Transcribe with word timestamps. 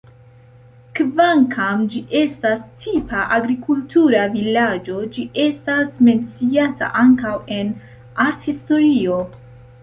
Kvankam 0.99 1.83
ĝi 1.95 1.99
estas 2.19 2.63
tipa 2.85 3.19
agrikultura 3.35 4.23
vilaĝo, 4.37 4.97
ĝi 5.19 5.27
estas 5.45 6.01
menciata 6.09 6.91
ankaŭ 7.03 7.35
en 7.59 7.71
arthistorio. 8.27 9.21